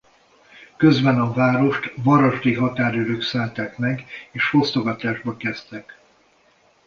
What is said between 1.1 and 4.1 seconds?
a várost varasdi határőrök szállták meg